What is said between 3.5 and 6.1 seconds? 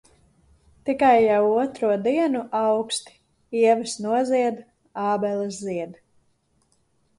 Ievas nozied. Ābeles zied.